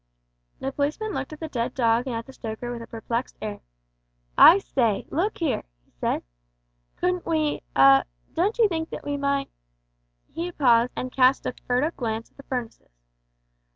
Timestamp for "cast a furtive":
11.11-11.95